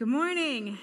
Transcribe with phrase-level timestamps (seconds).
[0.00, 0.78] Good morning.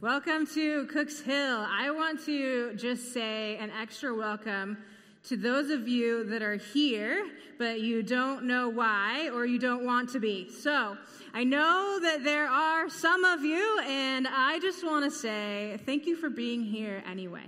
[0.00, 1.66] Welcome to Cooks Hill.
[1.68, 4.78] I want to just say an extra welcome
[5.24, 9.84] to those of you that are here, but you don't know why or you don't
[9.84, 10.48] want to be.
[10.52, 10.96] So,
[11.32, 16.06] I know that there are some of you, and I just want to say thank
[16.06, 17.46] you for being here anyway.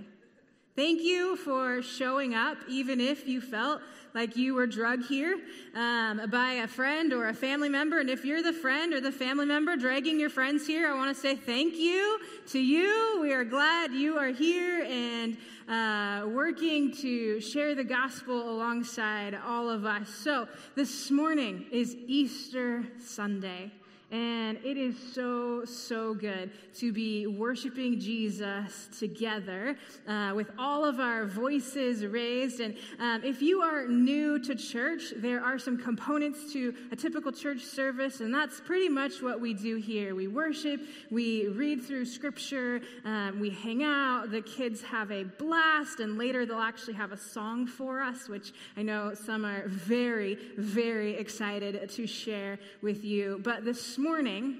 [0.77, 3.81] Thank you for showing up, even if you felt
[4.13, 5.39] like you were drugged here
[5.73, 7.99] um, by a friend or a family member.
[7.99, 11.15] And if you're the friend or the family member dragging your friends here, I want
[11.15, 13.17] to say thank you to you.
[13.19, 15.37] We are glad you are here and
[15.67, 20.07] uh, working to share the gospel alongside all of us.
[20.09, 23.71] So, this morning is Easter Sunday.
[24.09, 29.75] And it is so, so good to be worshiping Jesus together
[30.07, 32.61] uh, with all of our voices raised.
[32.61, 37.33] And um, if you are new to church, there are some components to a typical
[37.33, 40.15] church service, and that's pretty much what we do here.
[40.15, 40.79] We worship,
[41.11, 46.45] we read through scripture, um, we hang out, the kids have a blast, and later
[46.45, 51.89] they'll actually have a song for us, which I know some are very, very excited
[51.89, 53.41] to share with you.
[53.43, 54.57] But this morning,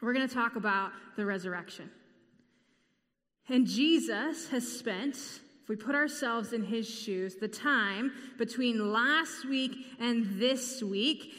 [0.00, 1.90] we're going to talk about the resurrection.
[3.48, 5.16] And Jesus has spent,
[5.62, 11.32] if we put ourselves in his shoes, the time between last week and this week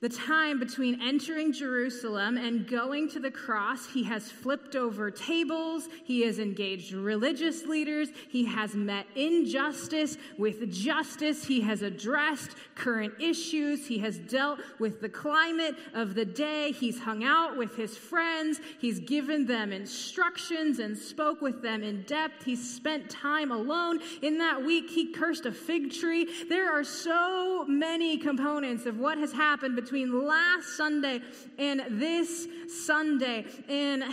[0.00, 5.88] the time between entering Jerusalem and going to the cross, he has flipped over tables,
[6.04, 13.12] he has engaged religious leaders, he has met injustice with justice, he has addressed current
[13.20, 17.98] issues, he has dealt with the climate of the day, he's hung out with his
[17.98, 24.00] friends, he's given them instructions and spoke with them in depth, he's spent time alone.
[24.22, 26.26] In that week, he cursed a fig tree.
[26.48, 31.20] There are so many components of what has happened between between last Sunday
[31.58, 32.46] and this
[32.86, 33.44] Sunday.
[33.68, 34.04] And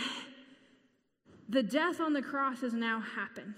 [1.48, 3.54] the death on the cross has now happened.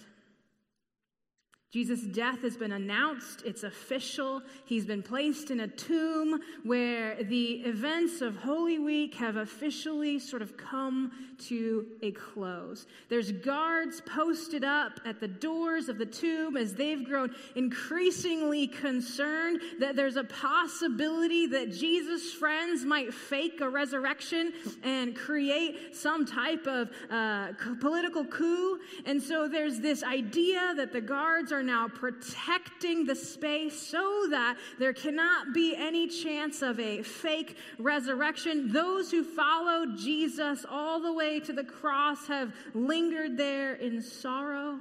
[1.70, 3.42] Jesus' death has been announced.
[3.44, 4.42] It's official.
[4.64, 10.42] He's been placed in a tomb where the events of Holy Week have officially sort
[10.42, 11.12] of come
[11.46, 12.86] to a close.
[13.08, 19.60] There's guards posted up at the doors of the tomb as they've grown increasingly concerned
[19.78, 24.52] that there's a possibility that Jesus' friends might fake a resurrection
[24.82, 28.80] and create some type of uh, political coup.
[29.06, 34.26] And so there's this idea that the guards are are now protecting the space so
[34.30, 38.72] that there cannot be any chance of a fake resurrection.
[38.72, 44.80] Those who followed Jesus all the way to the cross have lingered there in sorrow,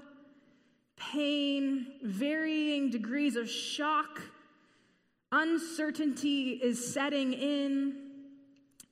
[0.95, 4.21] pain, varying degrees of shock.
[5.33, 8.08] Uncertainty is setting in.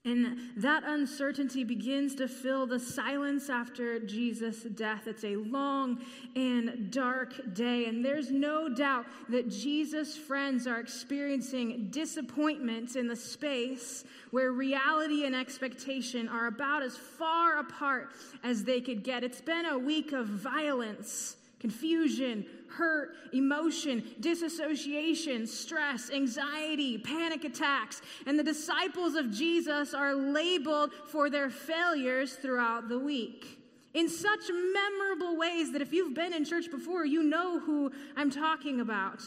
[0.08, 5.06] And that uncertainty begins to fill the silence after Jesus' death.
[5.06, 6.00] It's a long
[6.34, 7.88] and dark day.
[7.88, 15.26] And there's no doubt that Jesus' friends are experiencing disappointment in the space where reality
[15.26, 18.12] and expectation are about as far apart
[18.46, 19.26] as they could get.
[19.26, 28.02] It's been a week of violence confusion, hurt, emotion, disassociation, stress, anxiety, panic attacks.
[28.26, 33.60] And the disciples of Jesus are labeled for their failures throughout the week.
[33.94, 38.30] In such memorable ways that if you've been in church before, you know who I'm
[38.30, 39.22] talking about.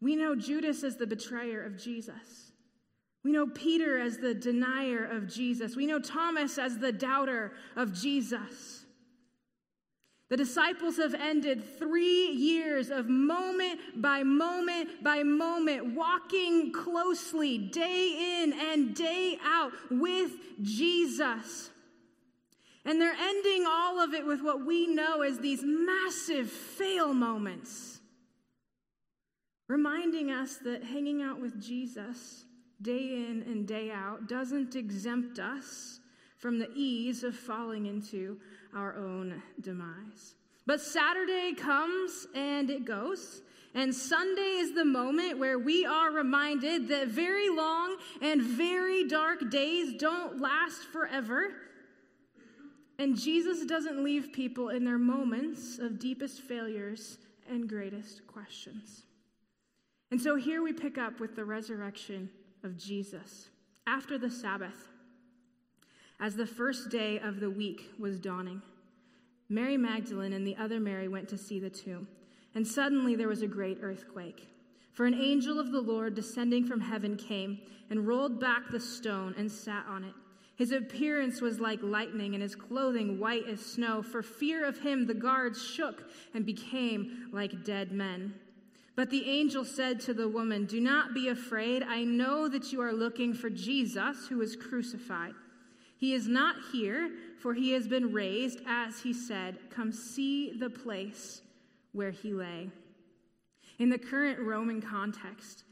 [0.00, 2.52] We know Judas as the betrayer of Jesus.
[3.24, 5.76] We know Peter as the denier of Jesus.
[5.76, 8.77] We know Thomas as the doubter of Jesus.
[10.28, 18.42] The disciples have ended three years of moment by moment by moment, walking closely day
[18.42, 21.70] in and day out with Jesus.
[22.84, 28.00] And they're ending all of it with what we know as these massive fail moments,
[29.66, 32.44] reminding us that hanging out with Jesus
[32.82, 36.00] day in and day out doesn't exempt us
[36.36, 38.38] from the ease of falling into
[38.74, 40.34] our own demise.
[40.66, 43.42] But Saturday comes and it goes.
[43.74, 49.50] And Sunday is the moment where we are reminded that very long and very dark
[49.50, 51.50] days don't last forever.
[52.98, 57.18] And Jesus doesn't leave people in their moments of deepest failures
[57.48, 59.04] and greatest questions.
[60.10, 62.30] And so here we pick up with the resurrection
[62.64, 63.48] of Jesus
[63.86, 64.88] after the Sabbath
[66.20, 68.62] as the first day of the week was dawning.
[69.48, 72.06] Mary Magdalene and the other Mary went to see the tomb.
[72.54, 74.48] And suddenly there was a great earthquake.
[74.92, 79.34] For an angel of the Lord descending from heaven came and rolled back the stone
[79.38, 80.14] and sat on it.
[80.56, 84.02] His appearance was like lightning, and his clothing white as snow.
[84.02, 88.34] For fear of him, the guards shook and became like dead men.
[88.96, 91.84] But the angel said to the woman, Do not be afraid.
[91.84, 95.34] I know that you are looking for Jesus who was crucified.
[95.98, 97.10] He is not here,
[97.40, 99.58] for he has been raised, as he said.
[99.68, 101.42] Come see the place
[101.92, 102.70] where he lay.
[103.78, 105.64] In the current Roman context,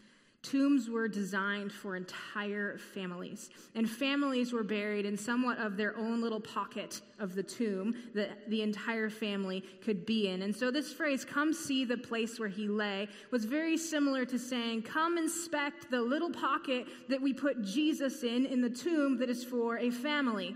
[0.51, 6.21] Tombs were designed for entire families, and families were buried in somewhat of their own
[6.21, 10.43] little pocket of the tomb that the entire family could be in.
[10.43, 14.39] And so, this phrase, come see the place where he lay, was very similar to
[14.39, 19.29] saying, come inspect the little pocket that we put Jesus in in the tomb that
[19.29, 20.55] is for a family.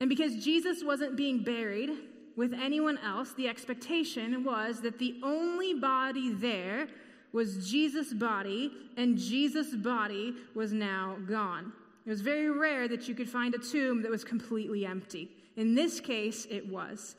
[0.00, 1.90] And because Jesus wasn't being buried
[2.34, 6.88] with anyone else, the expectation was that the only body there
[7.34, 11.72] was Jesus' body, and Jesus' body was now gone.
[12.06, 15.28] It was very rare that you could find a tomb that was completely empty.
[15.56, 17.16] In this case, it was.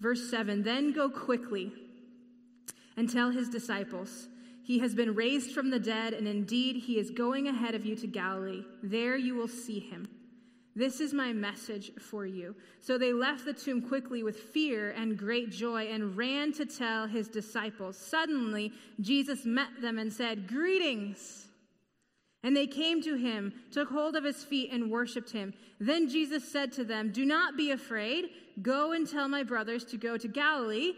[0.00, 1.72] Verse 7 Then go quickly
[2.96, 4.28] and tell his disciples,
[4.62, 7.96] He has been raised from the dead, and indeed he is going ahead of you
[7.96, 8.62] to Galilee.
[8.84, 10.08] There you will see him.
[10.76, 12.54] This is my message for you.
[12.80, 17.06] So they left the tomb quickly with fear and great joy and ran to tell
[17.06, 17.96] his disciples.
[17.96, 21.46] Suddenly, Jesus met them and said, Greetings.
[22.42, 25.54] And they came to him, took hold of his feet, and worshiped him.
[25.80, 28.26] Then Jesus said to them, Do not be afraid.
[28.60, 30.92] Go and tell my brothers to go to Galilee.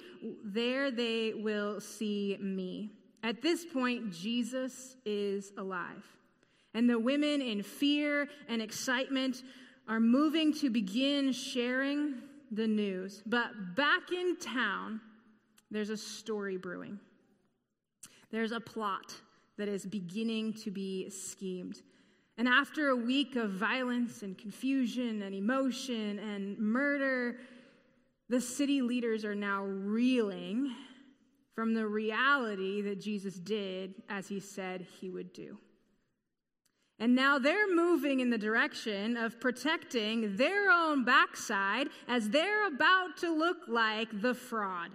[0.45, 2.91] There they will see me.
[3.23, 6.05] At this point, Jesus is alive.
[6.75, 9.43] And the women, in fear and excitement,
[9.89, 12.17] are moving to begin sharing
[12.53, 13.23] the news.
[13.27, 15.01] But back in town,
[15.71, 16.99] there's a story brewing.
[18.31, 19.15] There's a plot
[19.57, 21.83] that is beginning to be schemed.
[22.37, 27.39] And after a week of violence and confusion and emotion and murder,
[28.29, 30.73] the city leaders are now reeling
[31.55, 35.59] from the reality that Jesus did as he said he would do.
[37.01, 43.17] And now they're moving in the direction of protecting their own backside as they're about
[43.19, 44.91] to look like the fraud.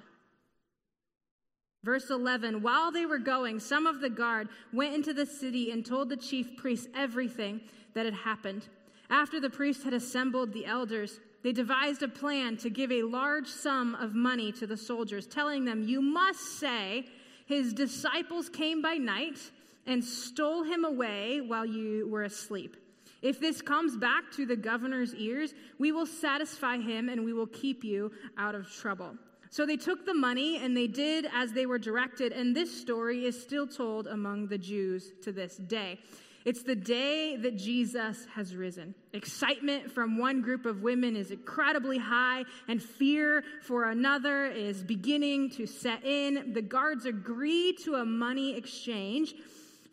[1.83, 5.85] Verse 11 While they were going, some of the guard went into the city and
[5.85, 7.61] told the chief priests everything
[7.93, 8.67] that had happened.
[9.09, 13.47] After the priests had assembled the elders, they devised a plan to give a large
[13.47, 17.05] sum of money to the soldiers, telling them, You must say,
[17.45, 19.39] His disciples came by night
[19.85, 22.77] and stole him away while you were asleep.
[23.21, 27.47] If this comes back to the governor's ears, we will satisfy him and we will
[27.47, 29.15] keep you out of trouble.
[29.49, 33.25] So they took the money and they did as they were directed, and this story
[33.25, 35.99] is still told among the Jews to this day.
[36.43, 38.93] It's the day that Jesus has risen.
[39.13, 45.51] Excitement from one group of women is incredibly high, and fear for another is beginning
[45.51, 46.51] to set in.
[46.51, 49.35] The guards agree to a money exchange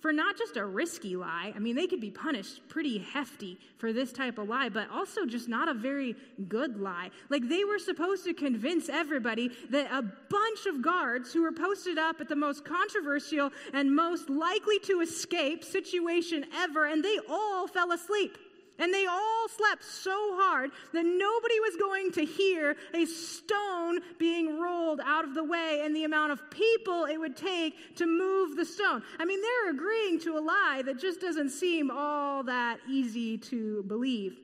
[0.00, 1.52] for not just a risky lie.
[1.54, 5.26] I mean, they could be punished pretty hefty for this type of lie, but also
[5.26, 6.16] just not a very
[6.48, 7.10] good lie.
[7.28, 11.98] Like they were supposed to convince everybody that a bunch of guards who were posted
[11.98, 17.66] up at the most controversial and most likely to escape situation ever, and they all
[17.66, 18.36] fell asleep.
[18.80, 24.58] And they all slept so hard that nobody was going to hear a stone being
[24.58, 28.56] rolled out of the way and the amount of people it would take to move
[28.56, 29.02] the stone.
[29.18, 33.82] I mean, they're agreeing to a lie that just doesn't seem all that easy to
[33.84, 34.38] believe.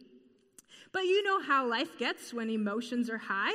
[0.93, 3.55] But you know how life gets when emotions are high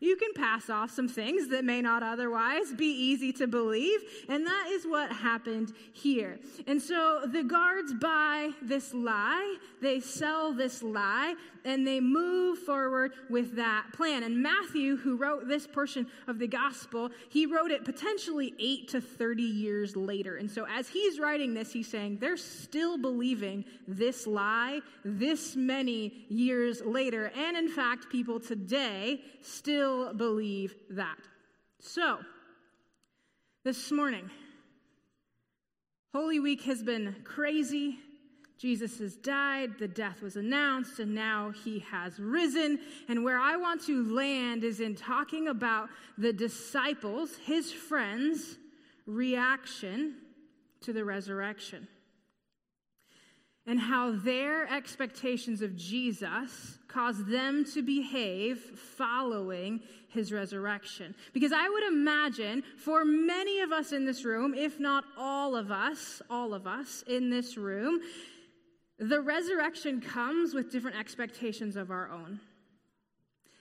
[0.00, 4.00] you can pass off some things that may not otherwise be easy to believe.
[4.28, 6.38] And that is what happened here.
[6.66, 13.12] And so the guards buy this lie, they sell this lie, and they move forward
[13.28, 14.22] with that plan.
[14.22, 19.00] And Matthew, who wrote this portion of the gospel, he wrote it potentially 8 to
[19.00, 20.36] 30 years later.
[20.36, 26.24] And so as he's writing this, he's saying they're still believing this lie this many
[26.30, 27.30] years later.
[27.36, 31.18] And in fact, people today still believe that.
[31.80, 32.18] So,
[33.64, 34.30] this morning,
[36.14, 37.98] Holy Week has been crazy.
[38.58, 42.78] Jesus has died, the death was announced, and now he has risen.
[43.08, 48.58] And where I want to land is in talking about the disciples, his friends'
[49.06, 50.16] reaction
[50.82, 51.88] to the resurrection
[53.70, 61.14] and how their expectations of Jesus caused them to behave following his resurrection.
[61.32, 65.70] Because I would imagine for many of us in this room, if not all of
[65.70, 68.00] us, all of us in this room,
[68.98, 72.40] the resurrection comes with different expectations of our own.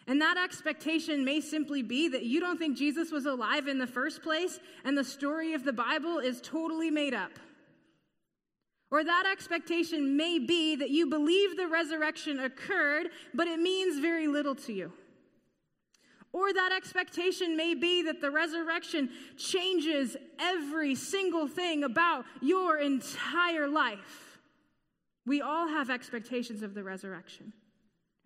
[0.07, 3.85] And that expectation may simply be that you don't think Jesus was alive in the
[3.85, 7.33] first place and the story of the Bible is totally made up.
[8.91, 14.27] Or that expectation may be that you believe the resurrection occurred, but it means very
[14.27, 14.91] little to you.
[16.31, 23.67] Or that expectation may be that the resurrection changes every single thing about your entire
[23.67, 24.39] life.
[25.25, 27.53] We all have expectations of the resurrection,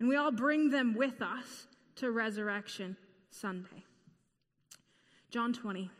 [0.00, 1.66] and we all bring them with us
[1.96, 2.96] to Resurrection
[3.30, 3.84] Sunday.
[5.30, 5.90] John 20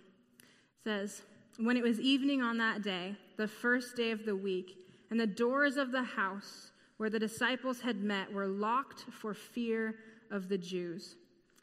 [0.83, 1.23] says,
[1.59, 4.79] When it was evening on that day, the first day of the week,
[5.11, 9.97] and the doors of the house where the disciples had met were locked for fear
[10.31, 11.17] of the Jews.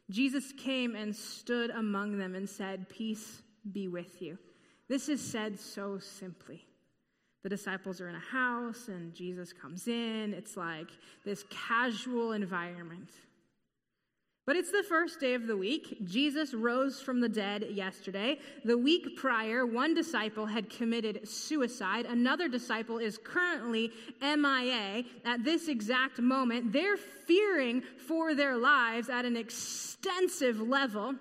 [0.10, 4.38] Jesus came and stood among them and said, Peace be with you.
[4.90, 6.66] This is said so simply.
[7.44, 10.34] The disciples are in a house and Jesus comes in.
[10.36, 10.90] It's like
[11.26, 13.10] this casual environment.
[14.52, 15.96] But it's the first day of the week.
[16.04, 18.38] Jesus rose from the dead yesterday.
[18.66, 22.06] The week prior, one disciple had committed suicide.
[22.06, 26.74] Another disciple is currently MIA at this exact moment.
[26.74, 31.16] They're fearing for their lives at an extensive level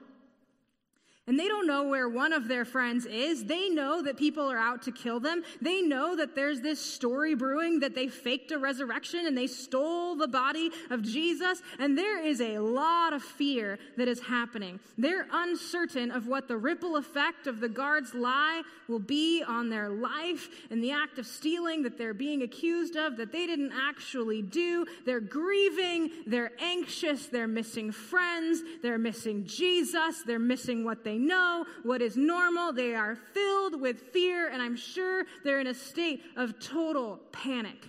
[1.30, 3.44] and they don't know where one of their friends is.
[3.44, 5.44] They know that people are out to kill them.
[5.62, 10.16] They know that there's this story brewing that they faked a resurrection and they stole
[10.16, 11.62] the body of Jesus.
[11.78, 14.80] And there is a lot of fear that is happening.
[14.98, 19.88] They're uncertain of what the ripple effect of the guard's lie will be on their
[19.88, 24.42] life and the act of stealing that they're being accused of that they didn't actually
[24.42, 24.84] do.
[25.06, 26.10] They're grieving.
[26.26, 27.26] They're anxious.
[27.28, 28.62] They're missing friends.
[28.82, 30.24] They're missing Jesus.
[30.26, 32.72] They're missing what they know what is normal.
[32.72, 37.86] They are filled with fear, and I'm sure they're in a state of total panic.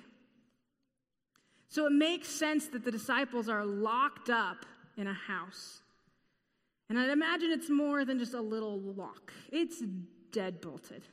[1.69, 4.65] So it makes sense that the disciples are locked up
[4.97, 5.81] in a house.
[6.89, 9.81] And I'd imagine it's more than just a little lock, it's
[10.31, 11.03] dead bolted,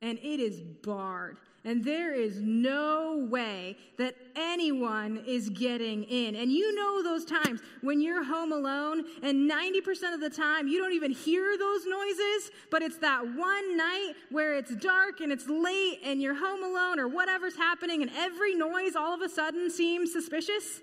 [0.00, 1.36] and it is barred.
[1.66, 6.36] And there is no way that anyone is getting in.
[6.36, 10.78] And you know those times when you're home alone, and 90% of the time you
[10.78, 15.48] don't even hear those noises, but it's that one night where it's dark and it's
[15.48, 19.68] late and you're home alone or whatever's happening, and every noise all of a sudden
[19.68, 20.80] seems suspicious.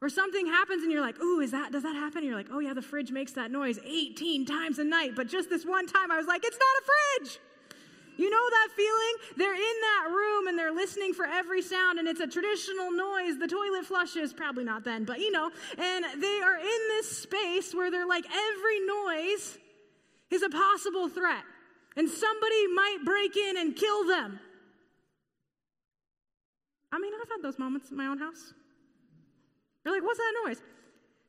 [0.00, 2.18] Or something happens and you're like, ooh, is that, does that happen?
[2.18, 5.16] And you're like, oh yeah, the fridge makes that noise 18 times a night.
[5.16, 7.40] But just this one time I was like, it's not a fridge.
[8.18, 9.14] You know that feeling?
[9.36, 13.38] They're in that room and they're listening for every sound, and it's a traditional noise.
[13.38, 17.72] The toilet flushes, probably not then, but you know, and they are in this space
[17.72, 19.56] where they're like, every noise
[20.30, 21.44] is a possible threat,
[21.96, 24.40] and somebody might break in and kill them.
[26.90, 28.52] I mean, I've had those moments in my own house.
[29.84, 30.60] They're like, what's that noise?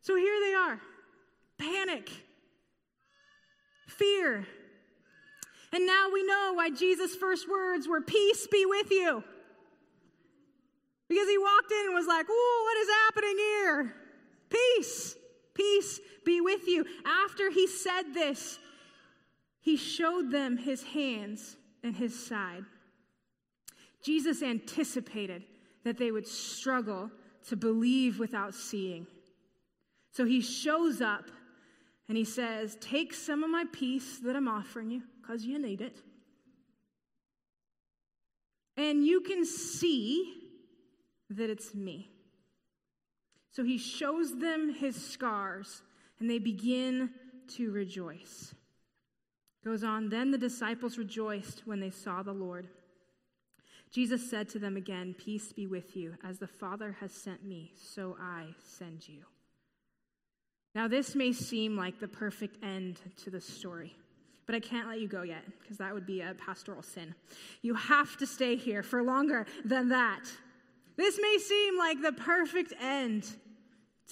[0.02, 0.82] So here they are
[1.60, 2.10] panic,
[3.88, 4.48] fear,
[5.72, 9.24] and now we know why Jesus' first words were, Peace be with you.
[11.08, 13.96] Because he walked in and was like, Whoa, what is happening here?
[14.50, 15.16] Peace,
[15.54, 16.86] peace be with you.
[17.06, 18.60] After he said this,
[19.62, 22.66] he showed them his hands and his side.
[24.04, 25.44] Jesus anticipated
[25.84, 27.12] that they would struggle
[27.48, 29.06] to believe without seeing.
[30.12, 31.26] So he shows up
[32.08, 35.80] and he says, Take some of my peace that I'm offering you because you need
[35.80, 35.96] it.
[38.78, 40.34] And you can see
[41.30, 42.10] that it's me.
[43.52, 45.84] So he shows them his scars,
[46.20, 47.12] and they begin
[47.58, 48.56] to rejoice.
[49.64, 52.68] Goes on, then the disciples rejoiced when they saw the Lord.
[53.92, 56.16] Jesus said to them again, Peace be with you.
[56.24, 59.26] As the Father has sent me, so I send you.
[60.74, 63.96] Now, this may seem like the perfect end to the story.
[64.50, 67.14] But I can't let you go yet because that would be a pastoral sin.
[67.62, 70.24] You have to stay here for longer than that.
[70.98, 73.28] This may seem like the perfect end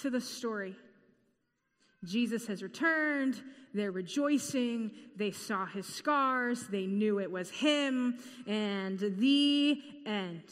[0.02, 0.76] to the story.
[2.06, 3.42] Jesus has returned.
[3.74, 4.92] They're rejoicing.
[5.16, 6.68] They saw his scars.
[6.68, 8.20] They knew it was him.
[8.46, 10.44] And the end.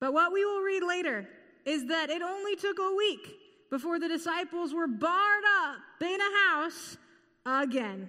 [0.00, 1.28] But what we will read later
[1.66, 3.36] is that it only took a week
[3.68, 6.96] before the disciples were barred up in a house
[7.44, 8.08] again.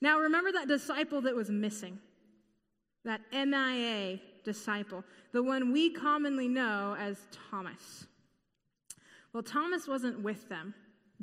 [0.00, 1.98] Now, remember that disciple that was missing?
[3.04, 7.18] That MIA disciple, the one we commonly know as
[7.50, 8.06] Thomas.
[9.32, 10.74] Well, Thomas wasn't with them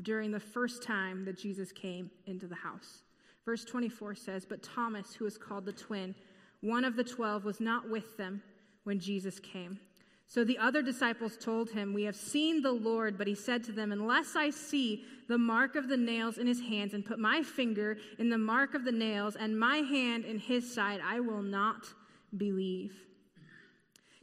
[0.02, 3.04] during the first time that Jesus came into the house.
[3.46, 6.16] Verse 24 says, But Thomas, who is called the twin,
[6.62, 8.42] one of the twelve, was not with them
[8.84, 9.80] when Jesus came.
[10.34, 13.20] So the other disciples told him, We have seen the Lord.
[13.20, 16.60] But he said to them, Unless I see the mark of the nails in his
[16.60, 20.40] hands, and put my finger in the mark of the nails, and my hand in
[20.40, 21.86] his side, I will not
[22.36, 22.96] believe.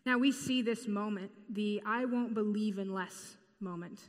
[0.05, 4.01] Now we see this moment, the I won't believe unless moment,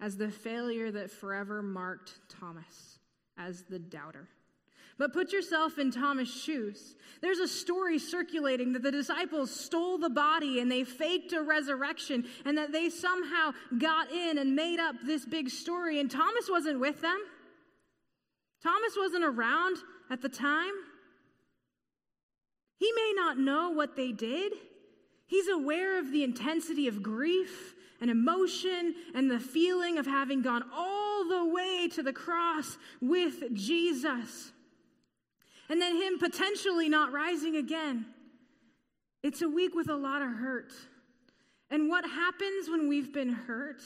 [0.00, 2.98] as the failure that forever marked Thomas
[3.36, 4.26] as the doubter.
[5.00, 6.94] But put yourself in Thomas' shoes.
[7.22, 12.26] There's a story circulating that the disciples stole the body and they faked a resurrection
[12.44, 16.00] and that they somehow got in and made up this big story.
[16.00, 17.18] And Thomas wasn't with them,
[18.62, 19.78] Thomas wasn't around
[20.10, 20.72] at the time.
[22.76, 24.52] He may not know what they did.
[25.26, 30.64] He's aware of the intensity of grief and emotion and the feeling of having gone
[30.74, 34.52] all the way to the cross with Jesus
[35.70, 38.04] and then him potentially not rising again.
[39.22, 40.72] It's a week with a lot of hurt.
[41.70, 43.80] And what happens when we've been hurt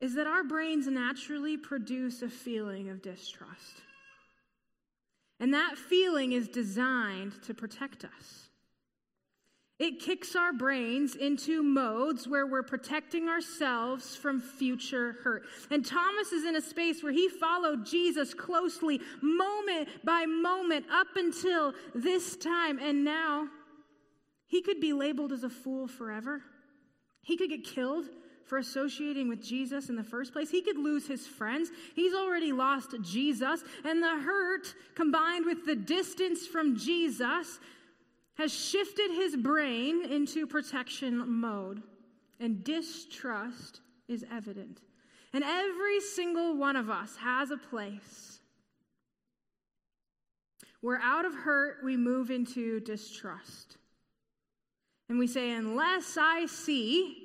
[0.00, 3.82] is that our brains naturally produce a feeling of distrust.
[5.38, 8.48] And that feeling is designed to protect us.
[9.82, 15.42] It kicks our brains into modes where we're protecting ourselves from future hurt.
[15.72, 21.08] And Thomas is in a space where he followed Jesus closely, moment by moment, up
[21.16, 22.78] until this time.
[22.78, 23.48] And now
[24.46, 26.42] he could be labeled as a fool forever.
[27.22, 28.04] He could get killed
[28.46, 30.48] for associating with Jesus in the first place.
[30.48, 31.70] He could lose his friends.
[31.96, 33.64] He's already lost Jesus.
[33.84, 37.58] And the hurt combined with the distance from Jesus
[38.34, 41.82] has shifted his brain into protection mode,
[42.40, 44.80] and distrust is evident.
[45.32, 48.40] And every single one of us has a place
[50.80, 53.78] where out of hurt we move into distrust.
[55.08, 57.16] And we say, Unless I see,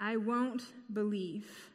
[0.00, 1.71] I won't believe.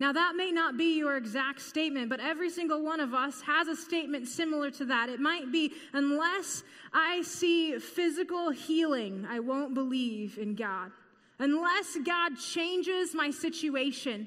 [0.00, 3.68] Now, that may not be your exact statement, but every single one of us has
[3.68, 5.08] a statement similar to that.
[5.08, 10.90] It might be, unless I see physical healing, I won't believe in God.
[11.38, 14.26] Unless God changes my situation,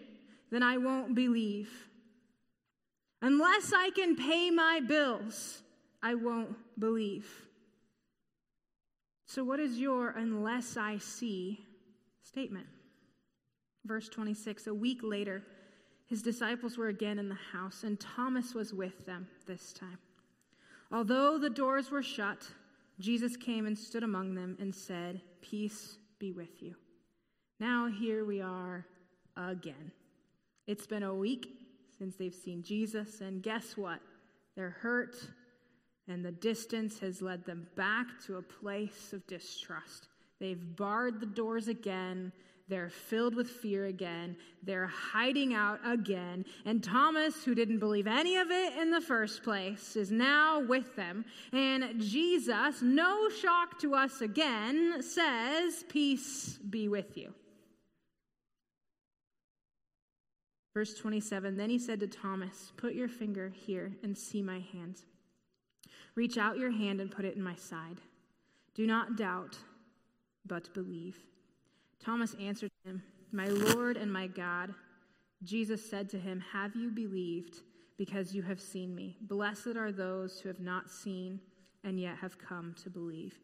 [0.51, 1.69] then I won't believe.
[3.21, 5.62] Unless I can pay my bills,
[6.01, 7.30] I won't believe.
[9.25, 11.65] So, what is your unless I see
[12.21, 12.67] statement?
[13.86, 15.43] Verse 26 A week later,
[16.08, 19.98] his disciples were again in the house, and Thomas was with them this time.
[20.91, 22.48] Although the doors were shut,
[23.00, 26.76] Jesus came and stood among them and said, Peace be with you.
[27.60, 28.86] Now here we are
[29.36, 29.91] again.
[30.65, 31.50] It's been a week
[31.98, 34.00] since they've seen Jesus, and guess what?
[34.56, 35.15] They're hurt,
[36.08, 40.08] and the distance has led them back to a place of distrust.
[40.39, 42.32] They've barred the doors again.
[42.69, 44.36] They're filled with fear again.
[44.62, 46.45] They're hiding out again.
[46.65, 50.95] And Thomas, who didn't believe any of it in the first place, is now with
[50.95, 51.23] them.
[51.53, 57.34] And Jesus, no shock to us again, says, Peace be with you.
[60.73, 65.06] Verse 27 Then he said to Thomas, Put your finger here and see my hands.
[66.15, 68.01] Reach out your hand and put it in my side.
[68.75, 69.58] Do not doubt,
[70.45, 71.17] but believe.
[72.04, 74.74] Thomas answered him, My Lord and my God.
[75.44, 77.62] Jesus said to him, Have you believed
[77.98, 79.18] because you have seen me?
[79.22, 81.40] Blessed are those who have not seen
[81.84, 83.40] and yet have come to believe.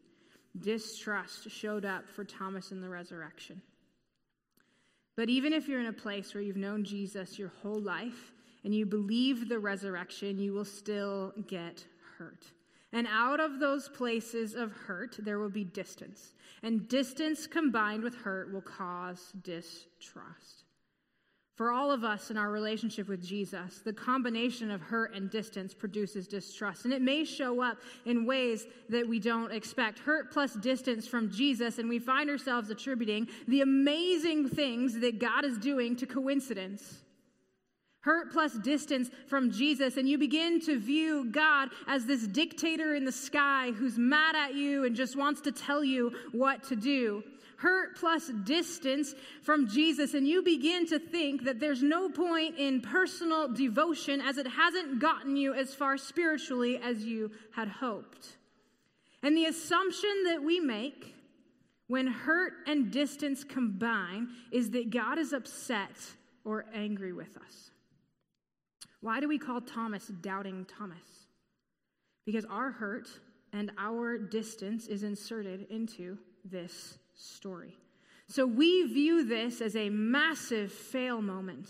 [0.58, 3.60] Distrust showed up for Thomas in the resurrection.
[5.16, 8.32] But even if you're in a place where you've known Jesus your whole life
[8.64, 11.84] and you believe the resurrection, you will still get
[12.18, 12.44] hurt.
[12.94, 16.32] And out of those places of hurt, there will be distance.
[16.62, 20.62] And distance combined with hurt will cause distrust.
[21.56, 25.74] For all of us in our relationship with Jesus, the combination of hurt and distance
[25.74, 26.84] produces distrust.
[26.84, 29.98] And it may show up in ways that we don't expect.
[29.98, 35.44] Hurt plus distance from Jesus, and we find ourselves attributing the amazing things that God
[35.44, 37.03] is doing to coincidence
[38.04, 43.06] hurt plus distance from Jesus, and you begin to view God as this dictator in
[43.06, 47.24] the sky who's mad at you and just wants to tell you what to do.
[47.56, 52.82] Hurt plus distance from Jesus, and you begin to think that there's no point in
[52.82, 58.36] personal devotion as it hasn't gotten you as far spiritually as you had hoped.
[59.22, 61.14] And the assumption that we make
[61.86, 65.96] when hurt and distance combine is that God is upset
[66.44, 67.70] or angry with us.
[69.04, 71.26] Why do we call Thomas doubting Thomas?
[72.24, 73.06] Because our hurt
[73.52, 77.76] and our distance is inserted into this story.
[78.28, 81.68] So we view this as a massive fail moment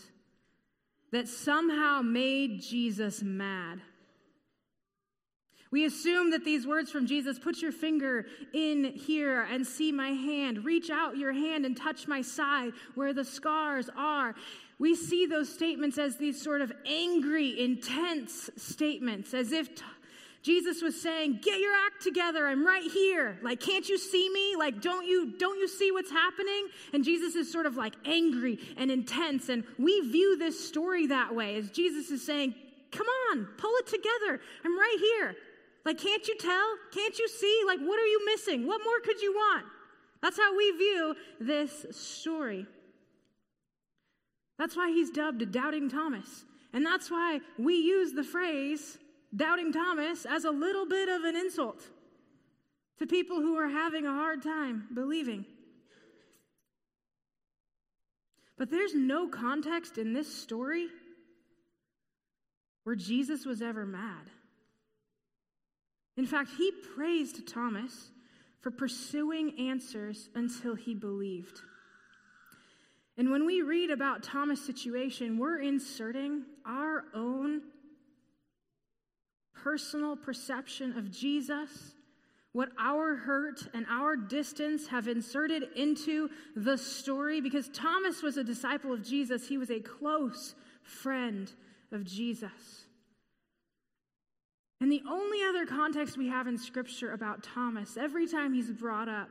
[1.11, 3.81] that somehow made Jesus mad.
[5.73, 10.11] We assume that these words from Jesus, put your finger in here and see my
[10.11, 14.37] hand, reach out your hand and touch my side where the scars are.
[14.79, 19.83] We see those statements as these sort of angry, intense statements, as if t-
[20.43, 22.47] Jesus was saying, "Get your act together.
[22.47, 23.39] I'm right here.
[23.43, 24.57] Like, can't you see me?
[24.57, 28.59] Like, don't you don't you see what's happening?" And Jesus is sort of like angry
[28.77, 32.55] and intense, and we view this story that way as Jesus is saying,
[32.91, 34.41] "Come on, pull it together.
[34.65, 35.37] I'm right here.
[35.85, 36.77] Like, can't you tell?
[36.93, 37.63] Can't you see?
[37.67, 38.67] Like, what are you missing?
[38.67, 39.67] What more could you want?"
[40.21, 42.67] That's how we view this story.
[44.59, 46.45] That's why he's dubbed Doubting Thomas.
[46.73, 48.99] And that's why we use the phrase
[49.35, 51.83] doubting Thomas as a little bit of an insult
[52.99, 55.45] to people who are having a hard time believing.
[58.57, 60.87] But there's no context in this story
[62.85, 64.31] where Jesus was ever mad.
[66.17, 68.11] In fact, he praised Thomas
[68.61, 71.61] for pursuing answers until he believed.
[73.17, 77.63] And when we read about Thomas' situation, we're inserting our own
[79.63, 81.95] personal perception of Jesus,
[82.53, 87.41] what our hurt and our distance have inserted into the story.
[87.41, 91.51] Because Thomas was a disciple of Jesus, he was a close friend
[91.93, 92.87] of Jesus.
[94.81, 99.09] And the only other context we have in Scripture about Thomas, every time he's brought
[99.09, 99.31] up,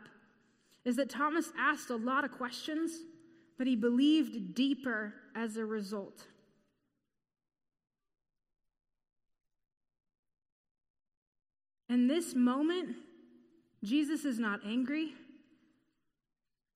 [0.83, 2.91] is that Thomas asked a lot of questions,
[3.57, 6.25] but he believed deeper as a result.
[11.89, 12.95] In this moment,
[13.83, 15.13] Jesus is not angry.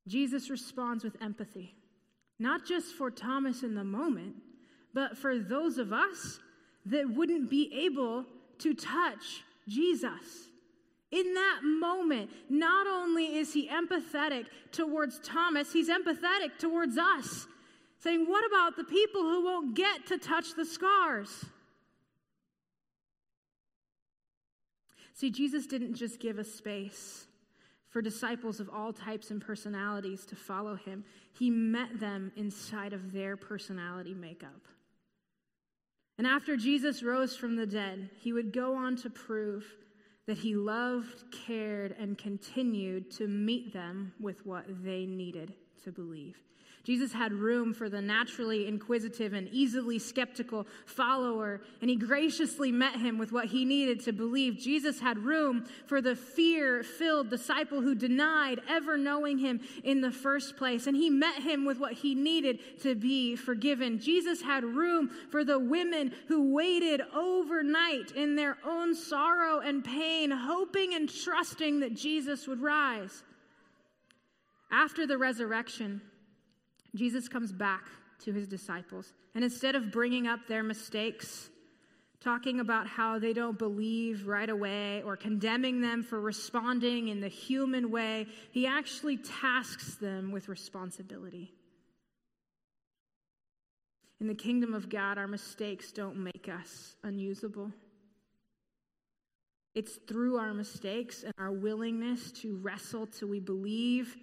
[0.08, 1.76] Jesus responds with empathy,
[2.40, 4.36] not just for Thomas in the moment,
[4.94, 6.40] but for those of us
[6.86, 8.26] that wouldn't be able
[8.60, 10.47] to touch Jesus.
[11.12, 17.48] In that moment, not only is he empathetic towards Thomas, he's empathetic towards us,
[18.00, 21.46] saying, What about the people who won't get to touch the scars?
[25.14, 27.28] See, Jesus didn't just give a space
[27.90, 33.12] for disciples of all types and personalities to follow him, he met them inside of
[33.12, 34.68] their personality makeup.
[36.18, 39.66] And after Jesus rose from the dead, he would go on to prove
[40.28, 46.38] that he loved, cared, and continued to meet them with what they needed to believe.
[46.88, 52.96] Jesus had room for the naturally inquisitive and easily skeptical follower, and he graciously met
[52.96, 54.58] him with what he needed to believe.
[54.58, 60.14] Jesus had room for the fear filled disciple who denied ever knowing him in the
[60.14, 64.00] first place, and he met him with what he needed to be forgiven.
[64.00, 70.32] Jesus had room for the women who waited overnight in their own sorrow and pain,
[70.32, 73.24] hoping and trusting that Jesus would rise.
[74.72, 76.00] After the resurrection,
[76.96, 77.86] Jesus comes back
[78.24, 79.14] to his disciples.
[79.36, 81.50] And instead of bringing up their mistakes,
[82.20, 87.28] talking about how they don't believe right away or condemning them for responding in the
[87.28, 91.54] human way, he actually tasks them with responsibility.
[94.20, 97.72] In the kingdom of God, our mistakes don't make us unusable.
[99.76, 104.18] It's through our mistakes and our willingness to wrestle till we believe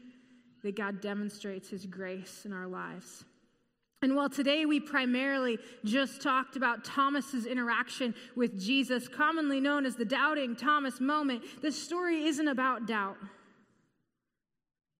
[0.64, 3.24] that God demonstrates his grace in our lives.
[4.02, 9.94] And while today we primarily just talked about Thomas's interaction with Jesus, commonly known as
[9.94, 13.18] the doubting Thomas moment, this story isn't about doubt.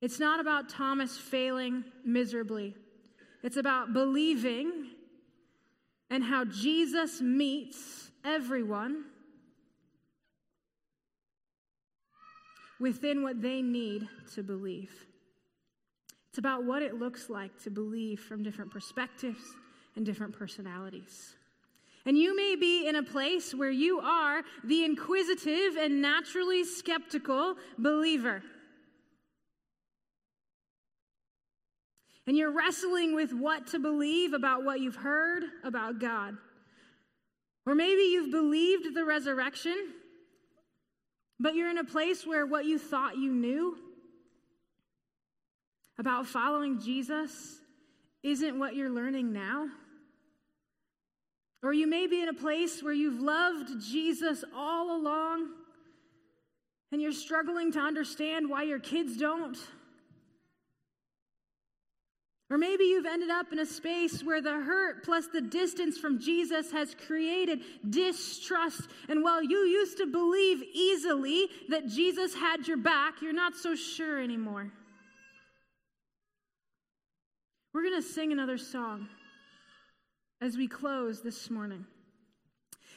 [0.00, 2.76] It's not about Thomas failing miserably.
[3.42, 4.90] It's about believing
[6.10, 9.04] and how Jesus meets everyone
[12.78, 14.92] within what they need to believe.
[16.34, 19.38] It's about what it looks like to believe from different perspectives
[19.94, 21.36] and different personalities.
[22.06, 27.54] And you may be in a place where you are the inquisitive and naturally skeptical
[27.78, 28.42] believer.
[32.26, 36.36] And you're wrestling with what to believe about what you've heard about God.
[37.64, 39.92] Or maybe you've believed the resurrection,
[41.38, 43.78] but you're in a place where what you thought you knew
[45.98, 47.58] about following Jesus
[48.22, 49.68] isn't what you're learning now.
[51.62, 55.48] Or you may be in a place where you've loved Jesus all along,
[56.92, 59.56] and you're struggling to understand why your kids don't.
[62.50, 66.20] Or maybe you've ended up in a space where the hurt plus the distance from
[66.20, 68.82] Jesus has created distrust.
[69.08, 73.74] And while you used to believe easily that Jesus had your back, you're not so
[73.74, 74.70] sure anymore.
[77.74, 79.08] We're going to sing another song
[80.40, 81.84] as we close this morning.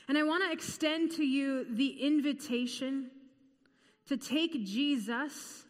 [0.07, 3.09] And I want to extend to you the invitation
[4.05, 5.65] to take Jesus,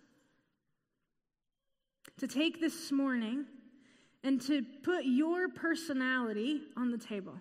[2.17, 3.45] to take this morning
[4.25, 7.35] and to put your personality on the table.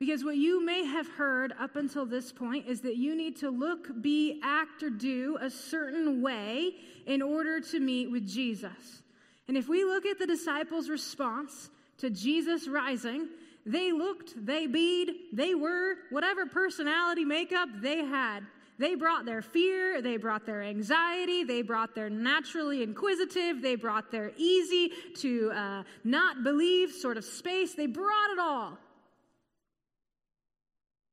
[0.00, 3.50] Because what you may have heard up until this point is that you need to
[3.50, 6.72] look, be, act, or do a certain way
[7.06, 9.02] in order to meet with Jesus.
[9.48, 13.28] And if we look at the disciples' response to Jesus rising,
[13.64, 18.40] they looked, they beed, they were, whatever personality makeup they had.
[18.78, 24.12] They brought their fear, they brought their anxiety, they brought their naturally inquisitive, they brought
[24.12, 27.74] their easy to uh, not believe sort of space.
[27.74, 28.78] They brought it all.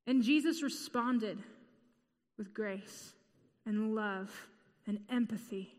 [0.06, 1.38] And Jesus responded
[2.38, 3.14] with grace
[3.66, 4.30] and love
[4.86, 5.75] and empathy.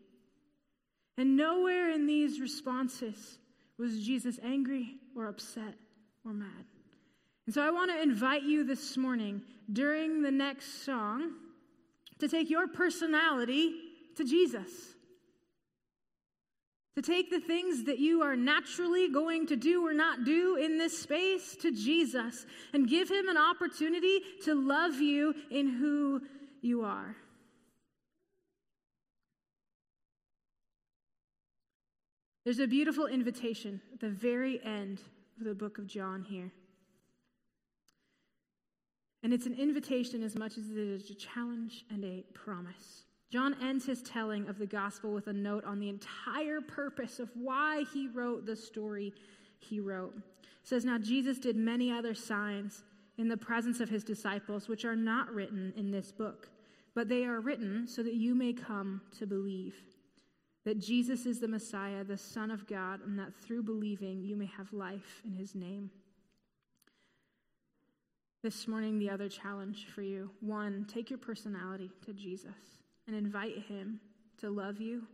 [1.18, 3.38] And nowhere in these responses
[3.76, 5.74] was Jesus angry or upset
[6.24, 6.64] or mad.
[7.46, 11.32] And so I want to invite you this morning during the next song
[12.20, 13.74] to take your personality
[14.16, 14.70] to Jesus.
[16.94, 20.78] To take the things that you are naturally going to do or not do in
[20.78, 26.22] this space to Jesus and give him an opportunity to love you in who
[26.60, 27.16] you are.
[32.48, 35.02] There's a beautiful invitation at the very end
[35.38, 36.50] of the book of John here.
[39.22, 43.02] And it's an invitation as much as it is a challenge and a promise.
[43.30, 47.28] John ends his telling of the gospel with a note on the entire purpose of
[47.34, 49.12] why he wrote the story
[49.58, 50.16] he wrote.
[50.16, 52.82] It says, Now Jesus did many other signs
[53.18, 56.48] in the presence of his disciples, which are not written in this book,
[56.94, 59.74] but they are written so that you may come to believe
[60.68, 64.50] that Jesus is the Messiah, the Son of God, and that through believing you may
[64.54, 65.90] have life in his name.
[68.42, 72.52] This morning, the other challenge for you one, take your personality to Jesus
[73.06, 73.98] and invite him
[74.42, 75.04] to love you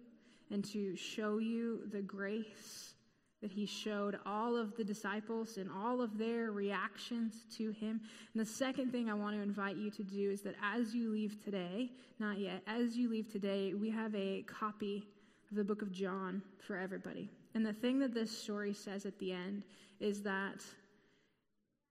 [0.50, 2.94] and to show you the grace
[3.40, 8.00] that he showed all of the disciples and all of their reactions to him.
[8.32, 11.12] And the second thing I want to invite you to do is that as you
[11.12, 15.06] leave today, not yet, as you leave today, we have a copy
[15.54, 17.30] the book of John for everybody.
[17.54, 19.62] And the thing that this story says at the end
[20.00, 20.64] is that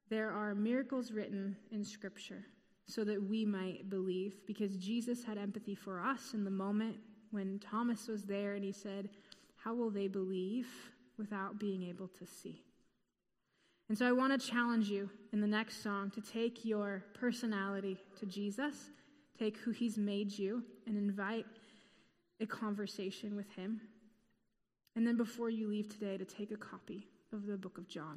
[0.10, 2.45] there are miracles written in Scripture
[2.86, 6.97] so that we might believe, because Jesus had empathy for us in the moment
[7.32, 9.10] when Thomas was there and he said,
[9.56, 10.67] How will they believe
[11.17, 12.62] without being able to see?
[13.89, 17.97] And so I want to challenge you in the next song to take your personality
[18.19, 18.89] to Jesus,
[19.38, 21.45] take who he's made you, and invite
[22.39, 23.82] a conversation with him.
[24.96, 28.12] And then before you leave today, to take a copy of the book of John.